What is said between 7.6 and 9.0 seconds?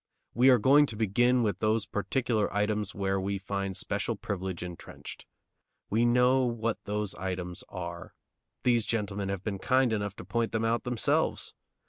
are; these